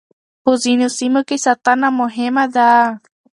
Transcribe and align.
په 0.43 0.51
ځينو 0.63 0.87
سيمو 0.97 1.21
کې 1.27 1.37
ساتنه 1.45 1.89
مهمه 1.99 2.45
ده. 2.55 2.69